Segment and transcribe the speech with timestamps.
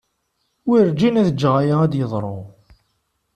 [0.67, 2.37] Werǧin ad ǧǧeɣ aya ad d-yeḍru.